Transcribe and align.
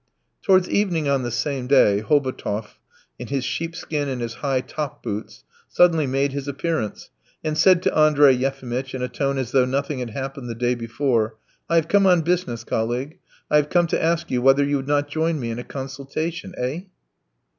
Towards 0.41 0.67
evening 0.67 1.07
on 1.07 1.21
the 1.21 1.29
same 1.29 1.67
day 1.67 1.99
Hobotov, 2.01 2.79
in 3.19 3.27
his 3.27 3.45
sheepskin 3.45 4.09
and 4.09 4.19
his 4.19 4.33
high 4.33 4.61
top 4.61 5.03
boots, 5.03 5.43
suddenly 5.67 6.07
made 6.07 6.31
his 6.31 6.47
appearance, 6.47 7.11
and 7.43 7.55
said 7.55 7.83
to 7.83 7.95
Andrey 7.95 8.31
Yefimitch 8.33 8.95
in 8.95 9.03
a 9.03 9.07
tone 9.07 9.37
as 9.37 9.51
though 9.51 9.63
nothing 9.63 9.99
had 9.99 10.09
happened 10.09 10.49
the 10.49 10.55
day 10.55 10.73
before: 10.73 11.37
"I 11.69 11.75
have 11.75 11.87
come 11.87 12.07
on 12.07 12.21
business, 12.23 12.63
colleague. 12.63 13.19
I 13.51 13.57
have 13.57 13.69
come 13.69 13.85
to 13.85 14.03
ask 14.03 14.31
you 14.31 14.41
whether 14.41 14.63
you 14.63 14.77
would 14.77 14.87
not 14.87 15.07
join 15.07 15.39
me 15.39 15.51
in 15.51 15.59
a 15.59 15.63
consultation. 15.63 16.55
Eh?" 16.57 16.81